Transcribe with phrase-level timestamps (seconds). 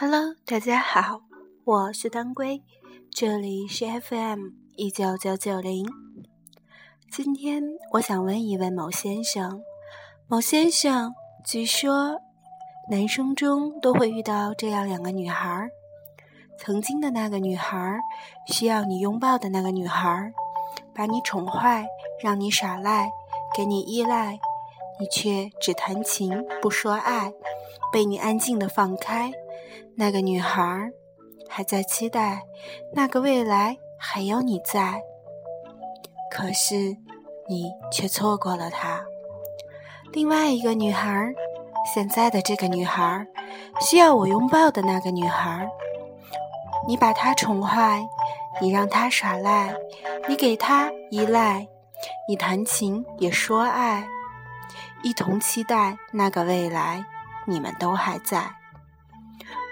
[0.00, 1.20] Hello，大家好，
[1.62, 2.62] 我是当归，
[3.10, 5.86] 这里是 FM 一九九九零。
[7.12, 9.60] 今天我想问一问某先生，
[10.26, 11.12] 某先生，
[11.44, 12.18] 据说
[12.90, 15.68] 男生中都会遇到这样两个女孩：
[16.58, 18.00] 曾经的那个女孩，
[18.46, 20.32] 需要你拥抱的那个女孩，
[20.94, 21.86] 把你宠坏，
[22.22, 23.10] 让你耍赖，
[23.54, 24.40] 给你依赖，
[24.98, 27.34] 你却只谈情不说爱，
[27.92, 29.30] 被你安静的放开。
[29.96, 30.90] 那个女孩
[31.48, 32.42] 还在期待
[32.92, 35.02] 那个未来，还有你在。
[36.30, 36.76] 可是
[37.48, 39.02] 你却错过了她。
[40.12, 41.32] 另外一个女孩，
[41.94, 43.26] 现在的这个女孩，
[43.80, 45.68] 需要我拥抱的那个女孩。
[46.86, 48.02] 你把她宠坏，
[48.60, 49.74] 你让她耍赖，
[50.28, 51.66] 你给她依赖，
[52.28, 54.06] 你弹琴也说爱，
[55.02, 57.04] 一同期待那个未来，
[57.46, 58.59] 你们都还在。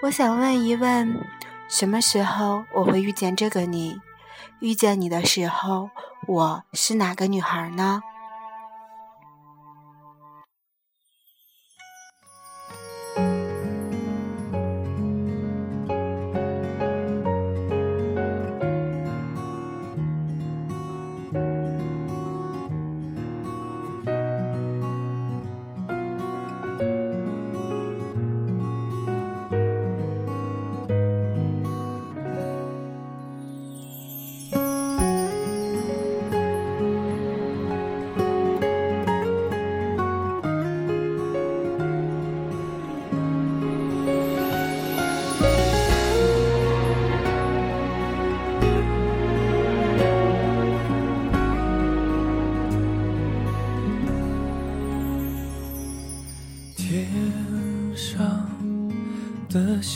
[0.01, 1.19] 我想问一问，
[1.67, 3.99] 什么时候我会遇见这个你？
[4.59, 5.89] 遇见你的时候，
[6.25, 8.01] 我是哪个女孩呢？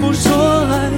[0.00, 0.30] 不说
[0.70, 0.90] 爱，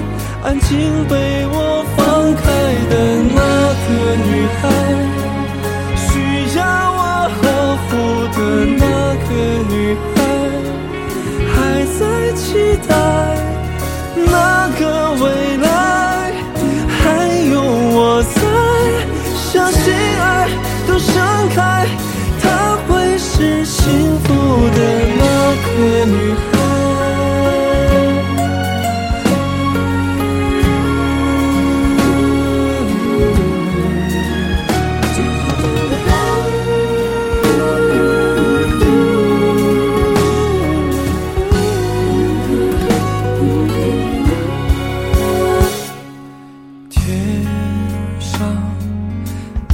[0.43, 0.69] 安静
[1.09, 2.43] 被我放开
[2.91, 2.93] 的
[3.35, 3.39] 那
[3.87, 3.91] 个
[4.27, 4.29] 女
[4.61, 4.63] 孩，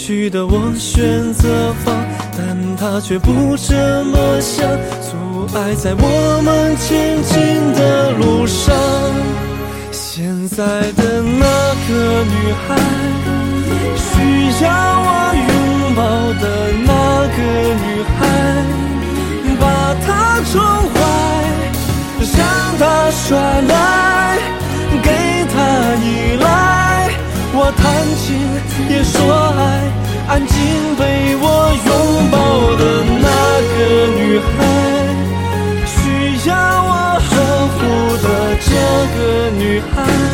[0.00, 1.94] 去的我选择放。
[2.36, 4.66] 但他却不这么想，
[5.04, 5.12] 阻
[5.54, 7.36] 碍在我们前进
[7.74, 8.74] 的路上。
[9.92, 11.46] 现在的那
[11.86, 11.90] 个
[12.24, 12.68] 女孩，
[14.06, 14.08] 需
[14.64, 14.66] 要
[15.06, 15.08] 我
[15.48, 15.52] 拥
[15.94, 16.00] 抱
[16.40, 16.44] 的
[16.88, 16.90] 那
[17.36, 17.38] 个
[17.84, 17.86] 女
[18.16, 18.18] 孩，
[19.60, 19.62] 把
[20.06, 20.08] 她
[20.50, 20.52] 宠
[20.94, 20.96] 坏，
[22.38, 22.40] 让
[22.78, 23.28] 她耍
[23.68, 23.72] 赖，
[28.16, 28.26] 情
[28.88, 29.14] 别说
[29.56, 29.60] 爱，
[30.28, 30.56] 安静
[30.96, 31.02] 被
[31.36, 31.44] 我
[31.86, 31.88] 拥
[32.30, 32.36] 抱
[32.76, 32.82] 的
[33.20, 33.28] 那
[33.72, 33.78] 个
[34.18, 34.48] 女孩，
[35.86, 35.94] 需
[36.48, 36.52] 要
[36.84, 36.88] 我
[37.28, 37.30] 呵
[37.74, 37.78] 护
[38.22, 38.26] 的
[38.60, 38.68] 这
[39.16, 39.18] 个
[39.58, 40.29] 女孩。